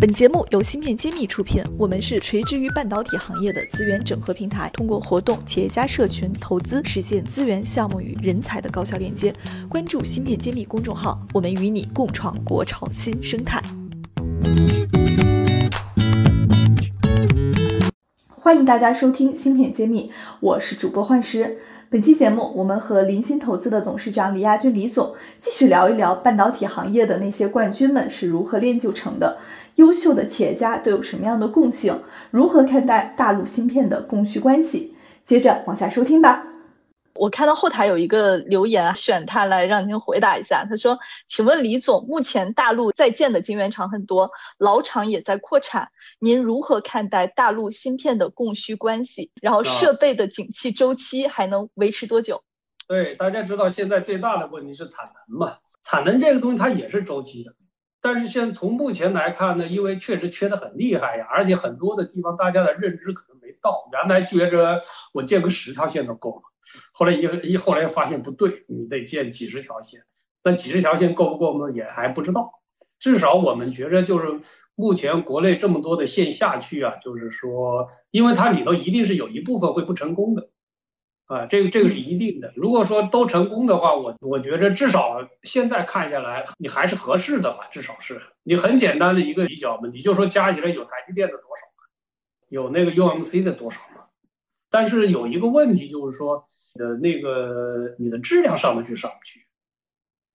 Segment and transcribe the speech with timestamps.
[0.00, 9.30] 本节目由芯片揭秘出品，我们是垂直于半导体行业的资源整合平台，通过活动、企业家社群、投资，实现资源、项目与人才的高效链接。
[9.68, 13.62] 关注芯片揭秘公众号，我们与你共创国潮新生态。
[18.40, 21.58] 欢迎大家收听芯片揭秘，我是主播幻师。
[21.92, 29.38] 本期节目，我们和林鑫投资的董事长李亚军李总继续聊一聊半导体行业的那些冠军们是如何练就成的，
[29.74, 31.98] 优秀的企业家都有什么样的共性，
[32.30, 34.94] 如何看待大陆芯片的供需关系？
[35.26, 36.49] 接着往下收听吧。
[37.14, 40.64] 我看到后台有一个留言，选他来让您回答一下。
[40.68, 49.30] 他说：“请问李总，目前大陆在建的晶圆厂很多，老厂也在扩产，您如何看待大陆芯片的供需关系？
[49.42, 52.42] 然后设备的景气周期还能维持多久？”
[52.88, 57.54] 对，大家知道现在最大的问题是产能嘛，产能这个东西它也是周期的。
[58.02, 64.80] 但是现从目前来看呢，因为确实缺的很厉害呀，而且很多的地方大家的认知可能没到，原来觉着
[65.12, 66.42] 我建个十条线都够了。
[66.92, 70.02] 后来一一后来发现不对，你得建几十条线，
[70.44, 71.72] 那几十条线够不够呢？
[71.74, 72.52] 也还不知道。
[72.98, 74.40] 至少我们觉着，就是
[74.74, 80.50] 目前国内这么多的线下去啊，就是说，因为它里头一定是有一部分会不成功的，
[81.26, 82.52] 啊，这个这个是一定的。
[82.56, 87.68] 如果说都成功的话，我我觉着至少现在看下来，你还是合适的吧。
[87.70, 91.62] 至少是你很简单的一个比较嘛，你就说加起来有台积电的多少，
[92.50, 93.80] 有那个 UMC 的多少。
[94.72, 96.46] 但是有一个问题，就是说，
[96.78, 99.46] 呃，那个你的质量上不去上不去，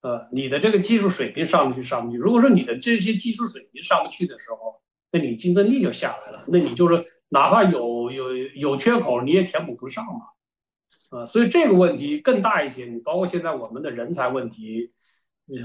[0.01, 2.17] 呃，你的这个技术水平上不去上不去。
[2.17, 6.43] 如果说你的这些技术水平上不去的时候，那你竞争力就下来了。
[6.47, 12.85] 那你就是哪怕有有有缺口，你也填补不上嘛，啊，所以这个问题更大一些。
[12.85, 14.91] 你包括现在我们的人才问题。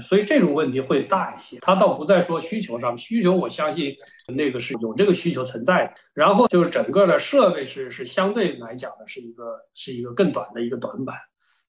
[0.01, 3.95] 所以这种问题会大一些，它倒不在说需求上，需求我相信
[4.27, 5.93] 那个是有这个需求存在的。
[6.13, 11.15] 然后就是整个的设备是是相对来讲的是一个是一个更短的一个短板。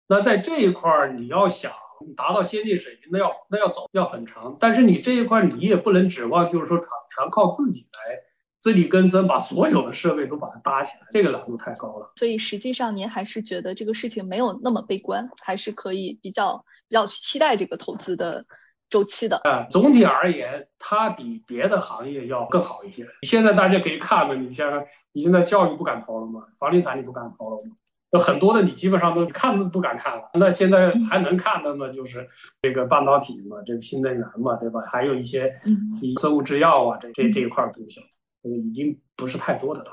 [0.06, 1.72] 那在这一块儿，你要想
[2.14, 4.56] 达到先进水平，那要那要走要很长。
[4.60, 8.18] 但是你这一块你也不能指望就是说全全靠自己来
[8.62, 12.12] 自力更生，把所有的设备都把它搭起来，这个难度太高了。
[12.16, 16.64] 所以实际上您还是觉得这个事情没有那么悲观，还是可以比较。
[16.88, 18.44] 比较去期待这个投资的
[18.90, 23.06] 周期的啊，总体而言，它比别的行业要更好一些。
[23.22, 26.42] 现在大家可以看嘛，你像你现在教育不敢投了吗？
[26.58, 27.74] 房地产你不敢投了吗？
[28.10, 30.28] 有很多的你基本上都看都不敢看了。
[30.34, 32.28] 那现在还能看的嘛，就是
[32.60, 34.82] 这个半导体嘛，这个新能源嘛，对吧？
[34.82, 35.50] 还有一些
[36.20, 38.00] 生物制药啊，这这这一块东西，
[38.42, 39.90] 已经不是太多的了。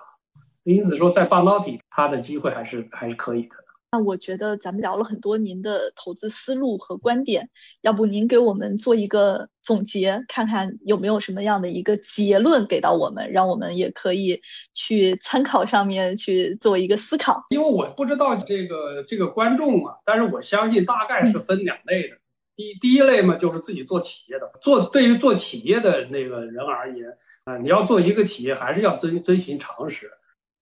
[0.64, 3.56] 因此说，在半导体，它的机会还是还是可以的。
[3.92, 7.50] 那我觉得咱们聊了很多您的投资思路和观点，
[7.82, 14.44] 要不您给我们做一个总结，看看有没有什么样的一个结论给到我们，让我们也可以
[14.76, 17.46] 去参考上面去做一个思考。
[17.50, 22.19] 因为我不知道这个这个观众嘛，但是我相信大概是分两类的。
[22.60, 27.08] 第第一类嘛，就是自己做企业的，做对于做企业的那个人而言，
[27.46, 30.12] 啊，你要做一个企业，还是要遵遵循常识。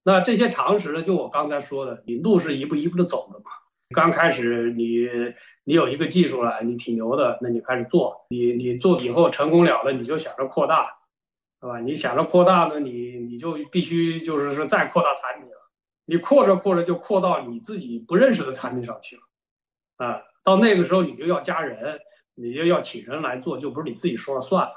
[0.03, 1.01] 那这些常识呢？
[1.01, 3.45] 就我刚才说的，你路是一步一步的走的嘛。
[3.95, 5.07] 刚开始你
[5.63, 10.85] 你有一个技术了，你挺牛的，那你开始做，你你做以后成功了了，你就想着扩大，
[11.61, 11.79] 是吧？
[11.79, 15.57] 你想着扩大呢，你你就必须就是说再扩大产品了。
[16.05, 19.21] 你扩着扩着就扩到你自己不认识的产品上去了，
[20.05, 21.99] 啊，到那个时候你就要加人，
[22.35, 24.73] 你就要请人来做，就不是你自己说了算了。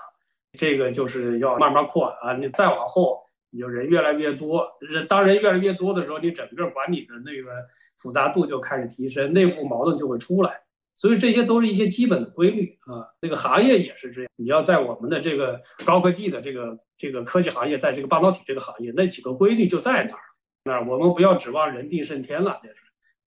[0.58, 3.22] 这个就是要慢慢扩啊，你再往后。
[3.52, 7.50] 你就人越来越多，人当人越来越多的时候，你整个管理的那个
[7.98, 10.60] 复杂度就开始提升，内部矛盾就会出来。
[10.94, 13.06] 所以这些都是一些基本的规律啊。
[13.20, 20.22] 这个行业也是这样，你要在我们的这个高科技的这个这个科技行业，在这个半导体这个行业，那几个规律就在那儿。
[20.62, 22.76] 那我们不要指望人定胜天了，就是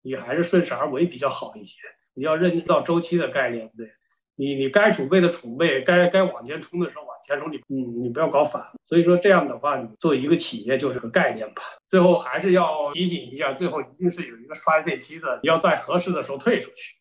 [0.04, 1.80] 你还是顺势而为比较好一些。
[2.14, 3.92] 你要认识到周期的概念，对。
[4.36, 8.66] 你你该储备的储备，该该往前冲的时候往前冲，你嗯你不要搞反。
[8.88, 11.62] 所以说这样的话，你做一个企业就是个概念吧。
[11.88, 16.96] 最后还是要提醒一下，最后一定是有一个衰退期的，你要在合适的时候退出去。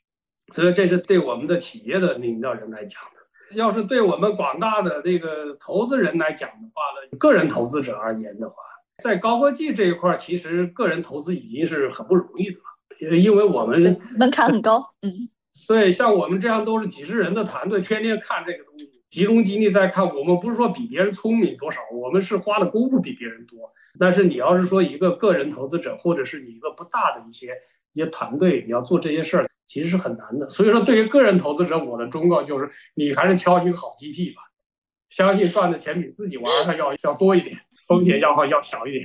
[0.53, 3.57] 所以这是对我们的企业的领导人来讲的。
[3.57, 8.57] 要是对我们广大的这个投资人来讲的话呢，个人投资者而言的话，
[9.03, 12.65] 在高科技这一块，其实个人投资已经是很不容易的了，
[13.11, 15.29] 因为我们门槛很高，嗯。
[15.69, 20.05] 对，像我们这样都是几十人的团队，天天看这个东西，集中精力在看。
[20.05, 23.73] 我们不是说比别人聪明多少，我们是花的功夫比别人多。
[23.99, 27.55] 但是你要是说一个个人投资者，或者是你一个不大的一些
[27.93, 30.51] 一些团队，你要做这些事儿，其实是很难的。
[30.51, 34.43] 所以说，对于个人投资者，我的忠告就是，你还是挑一个好 GP 吧，
[35.09, 37.57] 相信赚的钱比自己玩的要要多一点，
[37.87, 39.05] 风险要要小一点。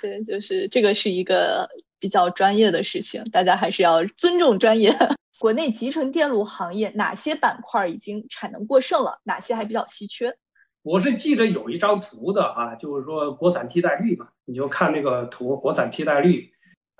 [0.00, 1.68] 对，就是这个是一个
[1.98, 4.96] 比较专业的事情，大家还是要尊重专业。
[5.40, 9.20] 国内集成电路行业哪些板块已经产能过剩了？
[9.22, 10.36] 哪些还比较稀缺？
[10.82, 16.50] 我是记得有一张图的啊，就是说国产替代率嘛，你就看那个图，国产替代率，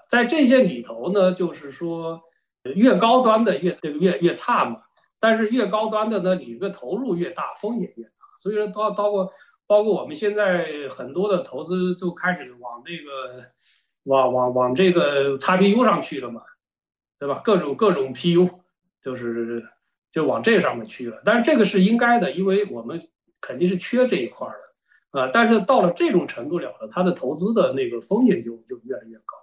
[0.09, 2.21] 在这些里头呢，就是说
[2.75, 4.83] 越高端的越这个越越差嘛，
[5.21, 8.11] 但是越高端的呢，你这个投入越大，风险越大，
[8.43, 9.33] 所以说包包括
[9.69, 13.49] 包括我们现在很多的投资就开始往那个
[14.03, 16.43] 往往往这个 XPU 上去了嘛。
[17.21, 17.43] 对吧？
[17.45, 18.49] 各种各种 PU，
[19.03, 19.69] 就是
[20.13, 21.21] 就往这上面去了。
[21.25, 23.09] 但是这个是应该的，因为我们
[23.41, 25.29] 肯定是缺这一块的啊。
[25.35, 29.35] 但是到了这种程度了了，它的投资的那个风险就就越来越高。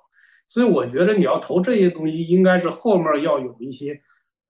[0.47, 4.01] 所以我觉得你要投这些东西，应该是后面要有一些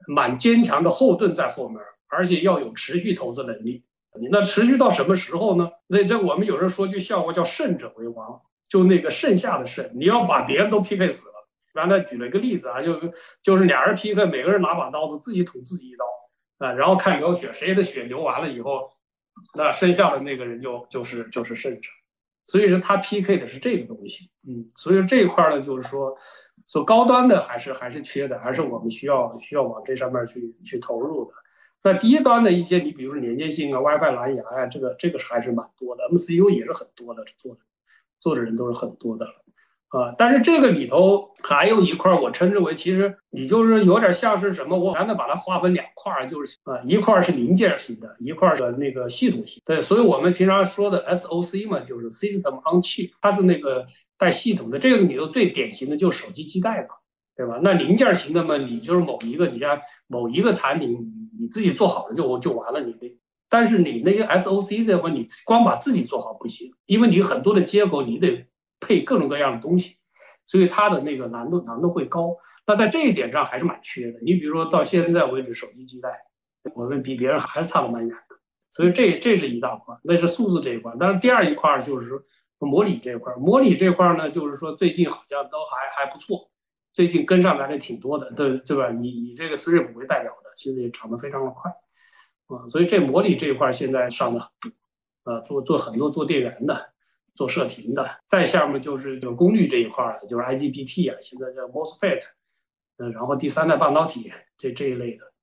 [0.05, 3.83] 蛮坚强的后盾在后面，而且要有持续投资能力。
[4.19, 5.69] 你那持续到什么时候呢？
[5.87, 11.33] 那这我们有人说句笑话，叫胜者为王，就那个剩下的胜，你要把别人都 PK 死了。
[11.73, 12.99] 刚才举了一个例子啊，就
[13.43, 16.05] 就是俩人 PK，每个人拿把刀子自己捅自己一刀
[16.65, 18.89] 啊，然后看流血，谁的血流完了以后，
[19.57, 21.89] 那剩下的那个人就就是就是胜者。
[22.45, 26.15] 所以说他 PK 的是这个东西，嗯，所以说这一块呢，就是说，
[26.67, 31.33] 说高端的还是还是缺的，还是我们需要需要往这上面去去投入的。
[31.85, 37.61] 那低端的一些，你比如说连接性啊、WiFi 蓝牙呀，这个这个还是蛮多的，MCU 也是很多的，做的
[38.19, 39.27] 做的人都是很多的。
[39.89, 49.61] 啊，但是这个里头还有一块，我称之为，其实你就是有点像是什么，我刚才把它划分两块，就是啊，一块是零件型的，一块的那个系统型。
[49.63, 53.85] 对，所以我们平常说的 SOC 嘛，就是 System on Chip，它是那个
[54.17, 54.79] 带系统的。
[54.79, 56.95] 这个里头最典型的就是手机基带嘛，
[57.37, 57.59] 对吧？
[57.61, 63.07] 那零件型的嘛，你就是某一个，你像某一个产品，你自己做好了就就完了，你那。
[63.49, 68.47] 但是你那些 SOC 的话，你光把自己做好不行，因为你很多的接口你得。
[68.77, 69.95] 配各种各样的东西，
[70.45, 72.35] 所以它的那个难度难度会高。
[72.67, 74.19] 那在这一点上还是蛮缺的。
[74.21, 76.09] 你比如说到现在为止，手机基带，
[76.75, 78.35] 我们比别人还是差的蛮远的。
[78.69, 80.93] 所以这这是一大块，那是数字这一块。
[80.99, 82.21] 但是第二一块就是说
[82.59, 86.51] 模拟这一块，模拟这块呢，就是说最近好像都还还不错，
[86.95, 88.89] 最近跟上来的挺多的，对对吧？
[88.89, 91.69] 以以这个 Three 为代表的，现在也涨得非常的快
[92.47, 92.67] 啊。
[92.69, 94.49] 所以这模拟这一块现在上的很
[95.23, 96.95] 多，啊，做做很多做电源的。
[97.37, 102.21] 做射频的，再下面就是就功率这一块儿就是 IGBT 啊，现在叫 MOSFET，
[102.95, 105.33] 嗯，然后第三代半导体这这一类的，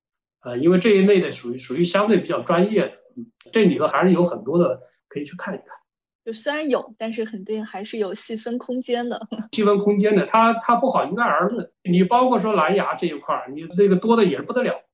[0.41, 5.67] 呃，因为这一类的属于属于相对比较专业的，嗯，这里头还是有很多的可以去看一看。
[6.25, 9.21] 就虽然有，但是肯定还是有细分空间的。
[9.53, 11.71] 细分空间的，它它不好一概而论。
[11.83, 14.85] 你包括说蓝牙这一块儿，你那个多的也是不得了，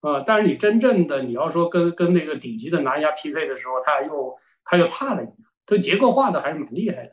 [0.00, 5.36] 啊，但是你真正的你要说跟跟那个顶级的蓝牙匹配的时候，它又它又差了一点。
[5.66, 7.12] 所以结构化的还是蛮厉害的，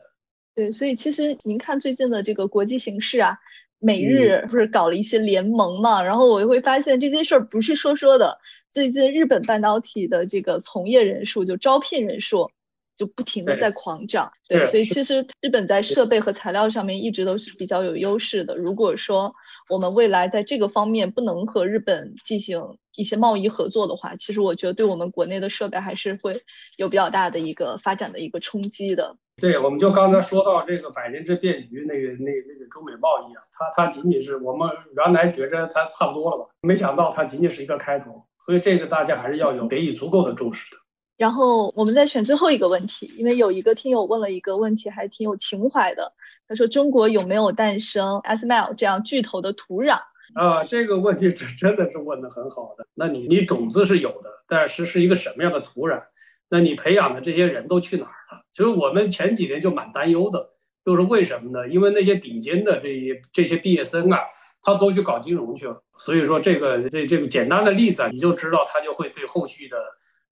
[0.54, 3.36] 对，所以其实您看最近的这个国际形势啊，
[3.78, 8.38] 美日不是搞了一些联盟嘛，然后我就会发现这件事儿不是说说的，
[8.70, 12.50] 最近日本半导体的这个从业人数就招聘人数
[12.96, 18.56] 就不停的在狂涨，对，所以其实日本在设备和材料上面一直都是比较有优势的。
[18.56, 19.34] 如果说
[19.68, 22.78] 我们未来在这个方面不能和日本进行。
[22.96, 26.42] 一些贸易合作的话，其实我觉得对我们国内的设备还是会
[26.78, 29.18] 有比较大的一个发展的一个冲击的。
[29.36, 34.66] 对，我们就刚才说到这个百年之变局，那个那那个中美贸易啊，它它仅仅是我们
[34.96, 40.78] 原来觉着它差不多了吧，没想到它仅仅是一个开头，所以这个大家还是要有给予足够的重视的。
[41.16, 46.12] 然后我们再选最后一个问题，因为有一个听友问了一个问题，还挺有情怀的，
[46.46, 49.98] 他说中国有没有诞生 S M L 这样巨头的土壤？
[50.34, 52.86] 啊，这个问题是真的是问的很好的。
[52.94, 56.02] 那你你种子是有的，但是是一个什么样的土壤？
[56.48, 58.42] 那你培养的这些人都去哪儿了？
[58.52, 60.50] 其实我们前几年就蛮担忧的，
[60.84, 61.66] 就是为什么呢？
[61.68, 64.18] 因为那些顶尖的这些这些毕业生啊，
[64.62, 65.82] 他都去搞金融去了。
[65.96, 69.76] 所以说这个这这个简单的例子啊，你就知道他就会对后续的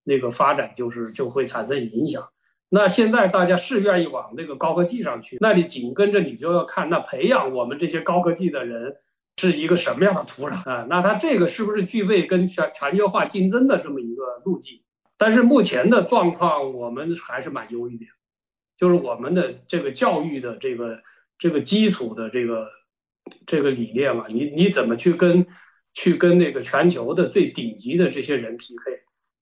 [0.04, 2.22] 那个发展就是就会产生影响。
[2.68, 8.96] 那现在大家是愿意往那个高科技上去，那你紧跟着你就要看那培养我们这些高科技的人。
[9.36, 10.86] 是一个什么样的土壤啊？
[10.88, 14.80] 那它这个是不是具备跟全全球化竞争的这么一个路径？
[15.16, 18.06] 但是目前的状况，我们还是蛮忧郁的，
[18.76, 21.00] 就是我们的这个教育的这个
[21.36, 22.68] 这个基础的这个
[23.44, 25.44] 这个理念嘛，你你怎么去跟
[25.94, 28.92] 去跟那个全球的最顶级的这些人匹配？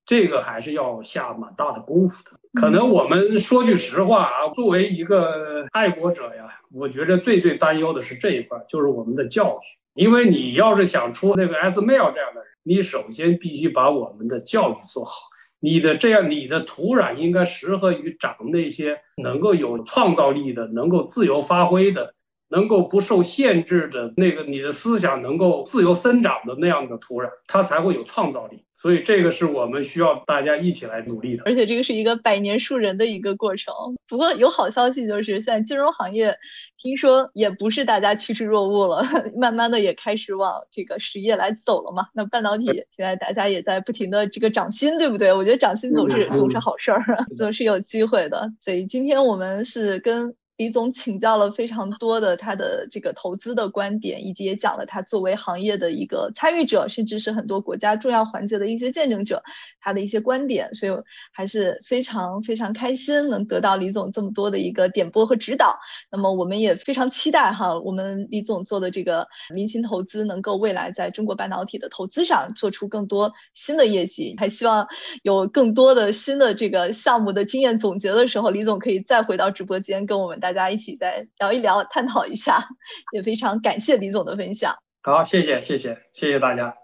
[0.04, 2.30] 这个还是要下蛮大的功夫的。
[2.60, 9.60] 可能我们说句实话啊，作为一个爱国者呀，我觉得最最担忧的是这一块，就是我们的教育。
[9.94, 15.12] 因为你要是想出那个 Smail 这样的人，你首先必须把我们的教育做好，
[15.60, 22.14] 你的这样，你的土壤应该适合于长那些能够有创造力的、能够自由发挥的、
[22.48, 28.64] 能够不受限制的那个，你的思想能够自由生长的那样的土壤，它才会有创造力。
[28.82, 33.72] 所以这个是我们需要大家一起来努力的，而且这个是一个百年树人的一个过程。
[34.08, 36.36] 不过有好消息，就是现在金融行业
[36.78, 39.04] 听说也不是大家趋之若鹜了，
[39.38, 42.08] 慢慢的也开始往这个实业来走了嘛。
[42.12, 45.32] 那半导体现在大家也在不停的这个涨薪，对不对？
[45.32, 47.04] 我觉得涨薪总是总是好事儿，
[47.38, 48.52] 总是有机会的。
[48.60, 50.34] 所以今天我们是跟。
[50.62, 59.42] 李总请教了非常多的他的这个投资的观点，以及也讲了他作为行业的一个参与者，甚至是很多国家重要环节的一些见证者，
[59.80, 60.92] 他的一些观点，所以
[61.32, 65.80] 还是非常非常开心能得到李总这么多的一个点拨和指导。
[66.12, 74.86] 那么我们也非常期待哈，我们李总做的这个明星投资能够未来在中国半导体的投资上做出更多新的业绩，还希望
[75.24, 80.51] 有更多的新的这个项目的经验总结的时候，李总可以再回到直播间跟我们大。
[80.52, 82.68] 大家一起再聊一聊，探讨一下，
[83.12, 84.74] 也非常感谢李总的分享。
[85.02, 86.74] 好，谢谢，谢谢，谢谢大家。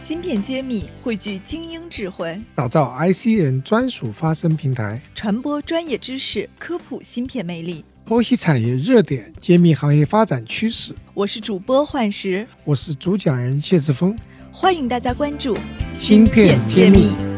[0.00, 10.94] 芯片揭秘汇聚精英智慧，打造 IC 人专属发声平台，传播专业知识，科普芯片魅力，剖析产业热点，揭秘行业发展趋势。
[11.12, 14.16] 我是主播幻石，我是主讲人谢志峰，
[14.52, 15.56] 欢迎大家关注
[15.92, 17.35] 芯片揭秘。